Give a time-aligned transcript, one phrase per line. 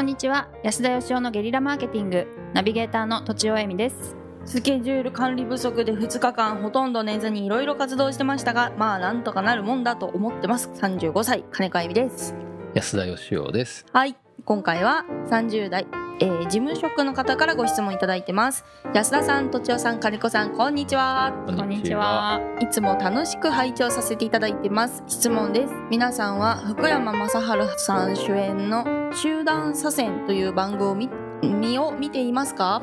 [0.00, 0.48] こんにちは。
[0.62, 4.16] 安田義雄のゲリラマーケティングナビゲーターの土地尾恵美です。
[4.46, 10.70] スケジュール管理不足で2日間ほとんど寝ずにいろいろ活動してましたがまあなんとかなるもんだと思ってます。
[10.74, 12.34] 35歳金子恵美です。
[12.72, 13.84] 安田義雄です。
[13.92, 14.16] はい。
[14.46, 15.86] 今回は30代、
[16.18, 18.64] えー事務職の方からご質問いただいてます。
[18.94, 21.34] 安田さんとちおさん金子さんこんにちは。
[21.46, 22.40] ここんにちは。
[22.58, 25.02] いつも楽しく拝聴させていただいてます。
[25.06, 25.74] 質問です。
[25.90, 31.08] 皆さんは福山雅治さん主演の集団左遷という番組
[31.42, 32.82] を見を見ていますか？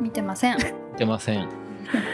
[0.00, 0.58] 見てません。
[0.96, 1.48] 出ません。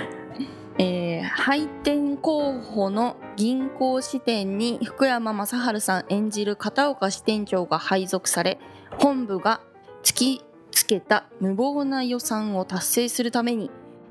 [0.78, 8.58] えー廃店候補の銀行支店に福山雅治さん演じる片岡支店長が配属され
[8.98, 9.60] 本部が
[10.02, 13.70] 突きつけた無謀な予算を達成するために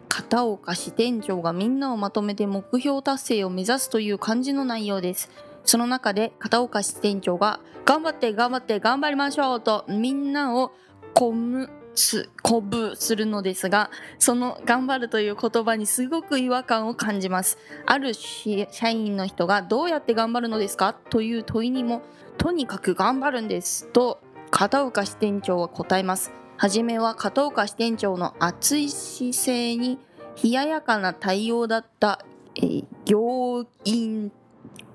[0.10, 5.30] 片岡支店長がみんなをまとめて目標達成を目指すという感じの内容です
[5.66, 10.72] その中で片岡支店長が頑張って頑張って頑張りましょうとみんなを
[11.14, 17.58] 鼓舞す鼓舞するのですがその頑張るという言葉にすごく違和感を感じます。
[17.86, 20.94] ある社員の人がどうやって頑張るのですか？
[20.94, 22.02] という問いにも
[22.38, 24.20] とにかく頑張るんですと
[24.52, 26.32] 片岡支店長は答えます。
[26.58, 30.00] はじめは片岡支店長の熱い姿勢に
[30.44, 34.32] 冷ややかな対応だった、えー業員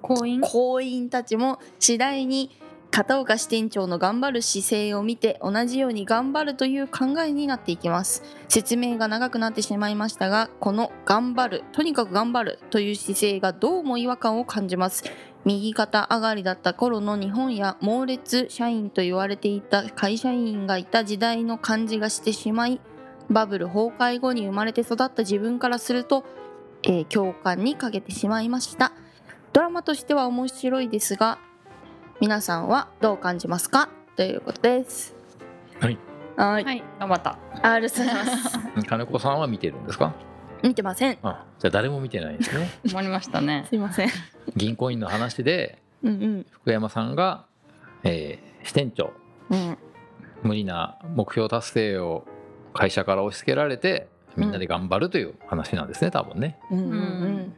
[0.01, 2.51] 婚姻行員たちも次第に
[2.91, 8.25] 片岡支店長の頑張る姿勢を見て同じように頑張るという考えになっていきます。
[8.49, 15.05] 説明が長くなってしまいましたがこの頑張るとにかく頑張るという姿勢がどうも違和感を感じます。
[15.45, 22.81] 右肩上がりだった頃の日本や猛烈社員と言われていた会社員がいた時代の感じがしてしまい
[23.31, 26.25] バブル崩壊後に生まれて育った自分からすると、
[26.83, 28.93] えー共感に欠けてしまいました。
[29.53, 31.39] ドラマとしては面白いですが
[32.21, 33.89] 皆さんはどう感じますか？
[34.17, 35.15] ということです。
[35.81, 35.99] はい。
[36.37, 36.65] はい。
[36.65, 36.83] はい。
[36.99, 37.39] 頑張った。
[37.63, 38.59] ありがとうございます。
[38.87, 40.13] 金子さんは見てるんですか？
[40.63, 41.19] 見てません。
[41.23, 42.69] あ、じゃあ誰も見てないんですね。
[42.85, 43.65] 終わりましたね。
[43.71, 44.11] すいません。
[44.57, 46.47] 銀行員の話でうんうん。
[46.51, 47.47] 福山さんが、
[48.05, 49.15] えー支店長
[49.49, 49.79] うん。
[50.43, 52.27] 無理な目標達成を
[52.75, 56.59] 会社から押し付けられてみんなで頑張るという話なんですね、多分ね。
[56.71, 56.85] うんうん。
[56.93, 57.55] うん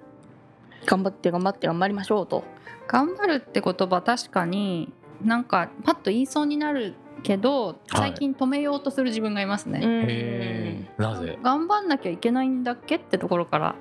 [0.87, 2.45] 頑張って頑張って頑張りましょうと
[2.89, 4.93] 頑張るって言葉確かに
[5.25, 10.91] なんかパッと言いそうになるけど最近止めようとする自分がいますね、うんへえ。
[10.99, 11.39] なぜ？
[11.43, 13.75] 頑張んなきゃいけないんだっけってところから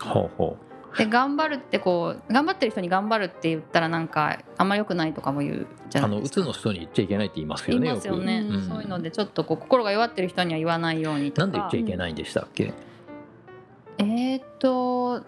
[0.00, 0.56] ほうほ
[0.98, 6.04] で頑張るってこう頑張ってる人に頑張るって言ったらなんかあんま良くないとかも言うじう。
[6.04, 7.94] あのうゃないですかつの人に言っちゃいけないって言います言いよね。
[7.94, 12.74] ますよね、うんそういうのでちょっとこう心が弱ってる人には言わないようにとかくなんで言っちゃいけないんでしたっけ？
[13.96, 15.22] えーっと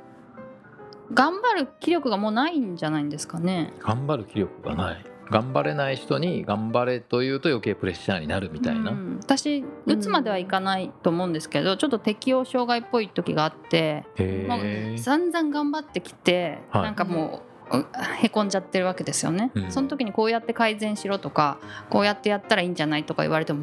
[1.12, 5.04] 頑張る気力がもうないんじゃないんですかね頑張る気力がない。
[5.30, 8.90] 頑張れない人に頑張れというと余計プレッシャーになるみたいな。
[8.90, 14.04] うん私打つまではいかないと思うんですけど、ちょっと適応障害っぽい時があって
[14.46, 14.98] まあへえ。
[14.98, 17.42] 散々頑張ってきて、はいなんかも
[17.72, 17.86] うう
[18.20, 23.62] へこんじゃってるわけですよね、うんその時にこうやって改善しろとかこうやってやったらいいんじゃないとか言われても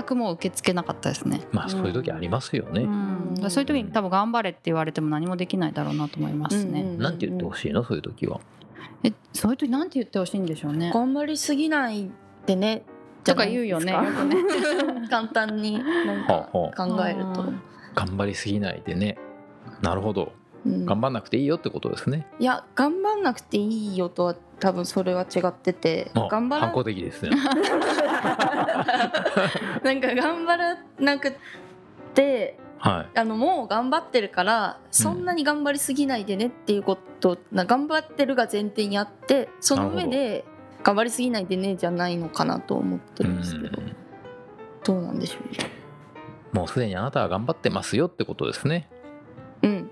[0.00, 2.82] 全くもう受け付けなかったですね、まあそういう時ありますよね。
[2.82, 7.84] うん、そういう時に多分頑張れって言われても何もできないだろうなと思いますね、うんなんて言ってほしいの？
[7.84, 8.40] そういう時は。
[9.02, 10.90] えそういう時なんて言ってほしいんでしょうね。
[10.92, 12.10] 頑張りすぎない
[12.46, 12.82] でね。
[13.24, 13.92] とか言うよね。
[15.10, 16.72] 簡単になんか考
[17.06, 17.44] えると、
[17.94, 19.18] 頑張りすぎないでね。
[19.82, 20.32] なるほど。
[20.64, 20.86] うん。
[20.86, 22.26] 頑張んなくていいよってことですね。
[22.38, 27.30] いや頑張んなくていいよとは多分それは違っててあ頑張ら反抗的ですね。
[29.82, 31.34] なんか頑張らなく
[32.14, 33.18] てはい。
[33.18, 40.44] あのもう頑張ってるからそんなに頑張りすぎないでねっていうこと、な頑張ってるが前提にあってその上で
[40.82, 43.96] 頑張りすぎないでねじゃないのかなと思ってうるんですけどん。
[44.82, 48.88] どうなんでしょもうすでにあなたは頑張ってますよってことですね。
[49.62, 49.90] ううん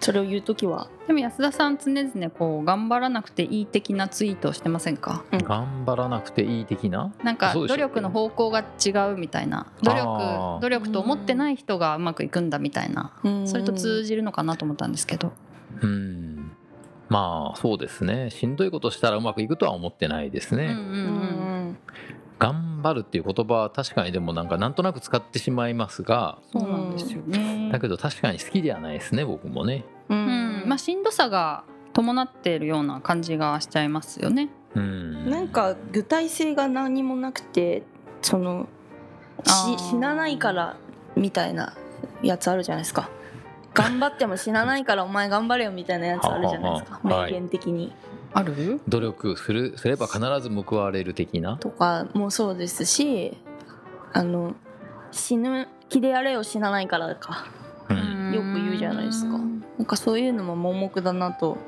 [0.00, 0.88] それを言う時は？
[1.06, 5.24] でも安田さん常々こう頑張らなくていい的なツイートをしてませんか？
[5.30, 5.38] うん。
[5.38, 7.12] 頑張らなくていい的な？
[7.22, 9.66] なんか努力の方向が違うみたいな。
[9.82, 10.60] 努あ力ー。
[10.60, 13.12] 努力と思ってない人がうまくいくんだみたいな。
[13.44, 15.32] それと通じるのかなと思ったんですけど。
[15.82, 16.52] うん。
[17.08, 18.30] まあそうですね。
[18.30, 20.64] しんどいことしたらうまくいくとは思ってないですね。
[20.64, 20.70] うん。
[20.70, 21.06] うんうんう
[21.70, 21.78] ん
[22.40, 27.68] 頑張るっていう言葉は確かにでもなんかなんとなく使ってしまいますが、そうなんですよね。
[27.70, 29.84] だけど確かに好きではないですね僕もね。
[30.08, 30.64] ううん。
[30.66, 34.48] まあしんどさが伴っているような感じがしちゃいますよね。
[34.74, 35.30] うん。
[35.30, 37.82] なんか具体性が何もなくて
[38.22, 38.66] その
[39.44, 40.76] し死なないから
[41.16, 41.74] みたいな
[42.22, 43.10] やつあるじゃないですか。
[43.74, 47.00] 頑張っても死なないからお前頑張れよみたいなやつあるじゃないですか。
[47.04, 47.92] 名言的に
[48.32, 48.80] ある？
[48.88, 51.56] 努力するすれば必ず報われる的な？
[51.56, 53.36] とかもそうですし
[54.12, 54.54] あの
[55.10, 57.46] 死ぬ気でやれよ死なないからか。
[57.88, 58.32] うん。
[58.32, 59.38] よく言うじゃないですか。
[59.38, 59.44] な
[59.82, 61.58] んかそういうのも盲目だなと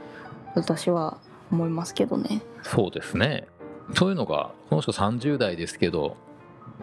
[0.55, 1.19] 私は
[1.51, 2.43] 思いますけどね。
[2.63, 3.49] そうですね。
[3.95, 6.17] そういうのがこの人30代ですけど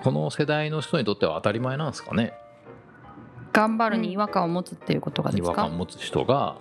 [0.04, 2.34] この世代の人にとっては当たり前なんですかね？
[3.54, 5.48] 頑張るに違和感を持つっていうことがですか？
[5.48, 6.58] 違和感を持つ人が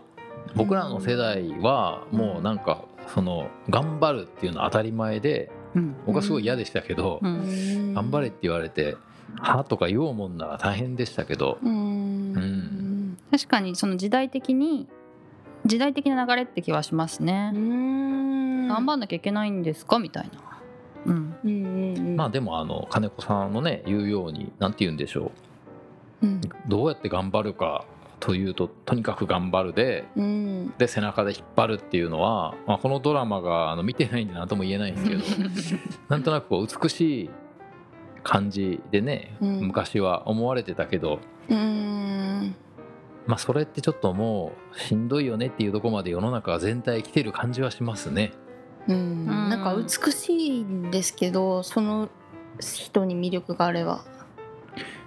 [0.55, 5.97] 僕らの世代はもうなんかその頑張るっていうのは当たり前でうん。
[6.07, 7.95] 僕はすごい嫌でしたけどうん。
[7.95, 8.97] 頑張れって言われて
[9.41, 11.73] 「は?」とか言おうもんなら大変でしたけどうん。
[11.73, 13.19] うん。
[13.31, 14.89] 確かにその時代的に
[15.67, 18.69] 時代的な流れって気はしますね、ん。
[18.69, 19.99] 頑張んなきゃいけないんですか？
[19.99, 20.41] みたいな。
[21.07, 21.35] うん。
[21.45, 22.17] うんうんうん。
[22.17, 25.33] まあでもあの金子さんのね言うように何て言うんでしょ
[26.23, 26.27] う。
[26.27, 26.37] ん。
[26.37, 27.85] うどうやって頑張るか
[28.21, 30.75] というととにかく頑張るでうん。
[30.79, 37.31] で背中で引っ張るっていうのは、まあ、このドラマがあの見てないんで何とも言えないんですけど なんとなくこう美しい
[38.23, 39.61] 感じでね、うん。
[39.69, 42.55] 昔は思われてたけど、うん。
[43.27, 48.33] まあ、それってちょっともうしんどいよねっていうところまで世の中が全体来てる感じはしますね。
[48.87, 49.27] うん。
[49.27, 52.09] なんか美しいんですけどその
[52.61, 54.05] 人に魅力があれば。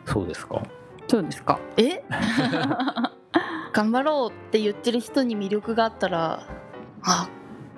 [0.05, 0.63] そうですか
[1.11, 1.59] そうですか。
[1.75, 2.01] え？
[3.73, 6.47] 頑張ろうって言ってる人に魅力があったら
[7.03, 7.29] あ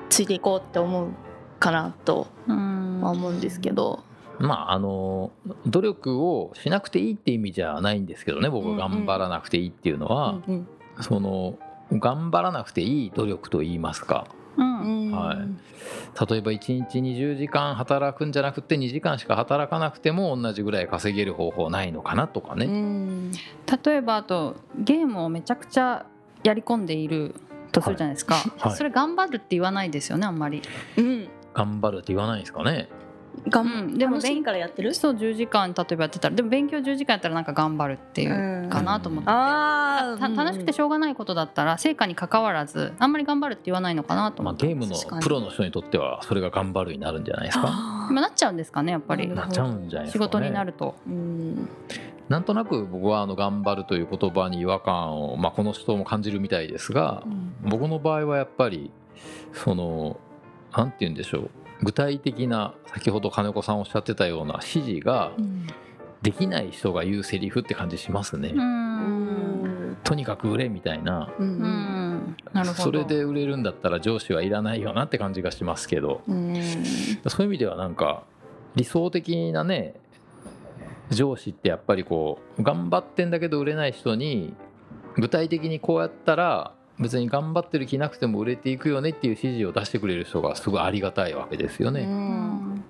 [0.09, 1.07] ついていこうって思う
[1.59, 3.01] かなとうん。
[3.01, 4.01] は思うんですけど。
[4.37, 5.31] まああの
[5.65, 10.67] 努力をしなくていいって意味じゃないんですけどね僕は頑張らなくていいっていうのは、うん
[11.01, 11.57] その
[11.91, 14.27] 頑張らなくていい努力といいますか
[14.57, 15.07] うん。
[15.07, 15.37] うんはい。
[16.29, 23.31] 例えば1日20時間働くんじゃなくて2時間しか働かなくても同じぐらい稼げる方法ないのかなとかうね、ん。
[23.31, 23.37] 例
[23.95, 26.05] えばあとゲームをめちゃくちゃ
[26.43, 27.35] やり込んでいる
[27.71, 28.75] とするじゃないですか、はい。
[28.75, 30.61] それ頑張るって言わないですよねあんまり、
[30.97, 31.27] うん。
[31.53, 32.89] 頑張るって言わないんですかね
[33.49, 33.97] がうん。
[33.97, 34.93] でも楽しいからやってる？
[34.93, 48.07] そう10時間例えばやってたらでも勉強10時間やったらなんか頑張るっていうかなと思って、あた楽しくてしょうがないことだったら成果に関わらずあんまり頑張るって言わないのかなとまあ、思って、ゲームのプロの人にとってはそれが頑張るになるんじゃないですか？
[48.09, 49.27] 今なっちゃうんですかねやっぱり。
[49.27, 50.95] なっちゃうんじゃないですか、ね、仕事になると。
[51.07, 51.69] うん。
[52.29, 57.21] なんとなく僕はあの頑張るという言葉に違和感を、まあ、この人も感じるみたいですが
[57.63, 58.91] 僕の場合はやっぱり
[59.51, 60.17] その
[60.75, 61.49] なんて言うんでしょう
[61.83, 65.31] 具体的な先ほど金子さんおっしゃってたような指示が
[66.21, 68.53] できない人が言うセリフって感じしますね、
[70.03, 71.29] とにかく売れみたいな。
[72.75, 76.21] それで売れるんだったら上司はいらないよなって感じがしますけど。
[76.27, 76.55] うん
[77.27, 78.23] そういう意味ではなんか
[78.75, 79.95] 理想的なね
[81.09, 84.53] 上司ってやっぱりこう頑張ってんだけど売れない人に
[85.15, 92.05] 具体的にこうやったら別に頑張ってる気なくても売れていくよねっていう指示を出してくれる人がすごいありがたいわけですようね。
[92.05, 92.83] ん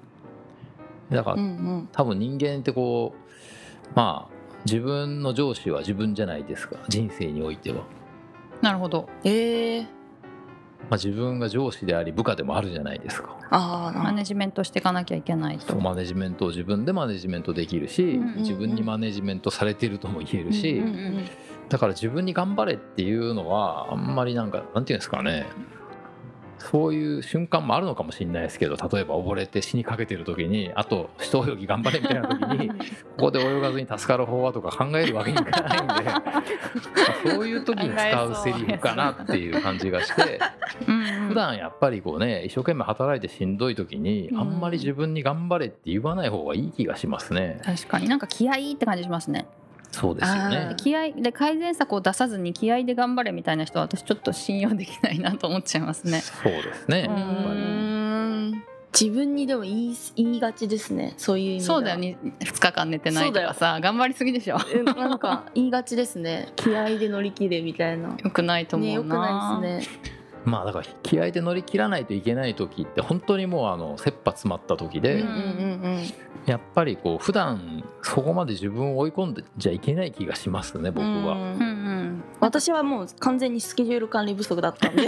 [1.09, 4.33] だからうん多分人間ってこうまあ
[4.65, 6.77] 自分の上司は自分じゃないですか。
[6.87, 7.83] 人生においては。
[8.61, 9.09] なるほど。
[9.23, 9.81] ええ。
[10.89, 13.37] まあ、自分が上司であり部下でもあるじゃないですか。
[13.49, 15.67] ああマネジメントしていかなきゃいけないと。
[15.67, 21.25] そうマネジメントを自分でマネジメントできるし、うんうんうん自分にマネジメントされてるとも言えるし、うんうん
[21.69, 25.47] だから自分に頑張れっていうのはあんまりなんかなんていうんですかね。
[26.63, 32.69] そういう瞬間もあるのかもしれないですけど例えば溺れて死にかけてる時にあと一泳ぎ頑張れみたいな時に
[33.17, 36.43] ここで泳がずに助かる方はとか考えるわけにいかないんでまあ
[37.25, 40.39] そういう時に使うセリフかなっていう感じがして
[40.87, 47.59] うん普段やっぱりこうね一生懸命働いてしんどい時にあんまり自分に頑張れって言わない方がいい気がしますね。
[47.63, 48.07] 確かに。
[48.07, 49.47] なんか気合いって感じしますね
[49.93, 50.75] そうですよあねー。
[50.75, 56.21] 気合で改善策を出さずに気合で頑張れみたいな人は私ちょっと信用できないなと思っちゃいますね。
[56.21, 57.03] そうですね。
[57.03, 58.63] やっぱりうん。
[58.99, 61.13] 自分にでも言い言いがちですね。
[61.17, 61.75] そういう意味では。
[61.77, 62.17] そうだよね。
[62.39, 64.57] 2日間寝てないとかさ頑張りすぎでしょ。
[64.73, 66.51] えなんか言いがちですね。
[66.55, 68.15] 気合で乗り切れみたいな。
[68.17, 68.91] よくないと思うな。
[68.91, 70.12] ねよくないですね
[70.45, 75.37] まあだから気合で乗り切らないといけない時って本当にもうあの切羽詰まった時で、うんうんう
[75.99, 76.03] ん
[76.45, 81.35] やっぱりこう普段そこまで自分を追い込んでじゃいけない気がしますね僕は。
[81.35, 81.59] うんうん。
[81.59, 81.63] う
[82.01, 85.07] ん私はもう完全にスケジュール管理不足だったんで。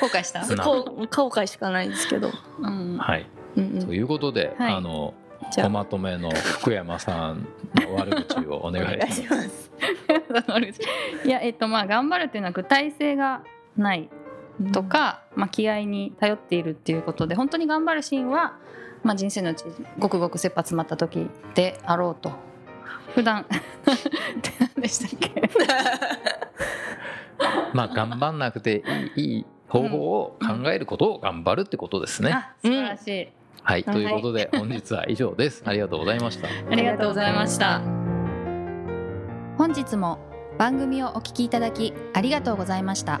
[0.00, 0.40] 後悔した？
[0.40, 1.46] 後悔。
[1.46, 3.86] しかないですけど、うんはい、うんうん。
[3.86, 4.72] ということで、はい。
[4.72, 5.12] あの
[5.64, 9.48] おまとめの福山さんの悪口をお願いします。
[11.20, 13.42] すいやえっとまあ頑張るっていうのは具体性が
[13.76, 14.08] ない
[14.72, 18.58] とか、まあ、気合に頼っているっていうことで本当に頑張るシーンは、
[19.02, 19.64] まあ、人生のうち
[19.98, 22.32] ごくごく切羽詰まった時であろうと。
[23.14, 23.56] 普段って
[24.60, 25.50] 何でしたっけ？
[27.74, 28.84] まあ頑張んなくて
[29.16, 32.30] いい方法を考えることを頑張るってことですね。
[32.32, 33.28] あ素晴らしい、
[33.62, 35.62] はいということで本日は以上です。
[35.66, 36.48] ありがとうございました。
[36.48, 37.80] ありがとうございました。
[39.58, 40.18] 本日も
[40.58, 43.20] 番組をお聞きいただきありがとうございました